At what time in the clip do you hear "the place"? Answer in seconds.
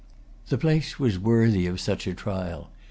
0.47-0.97